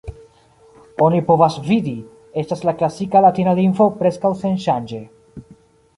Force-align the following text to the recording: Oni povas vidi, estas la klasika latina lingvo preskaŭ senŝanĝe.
Oni 1.07 1.19
povas 1.27 1.57
vidi, 1.67 1.93
estas 2.43 2.65
la 2.69 2.75
klasika 2.79 3.23
latina 3.29 3.55
lingvo 3.61 3.91
preskaŭ 4.01 4.33
senŝanĝe. 4.45 5.03